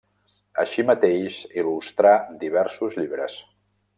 Així 0.63 0.85
mateix 0.87 1.37
il·lustrà 1.63 2.15
diversos 2.47 3.01
llibres. 3.03 3.39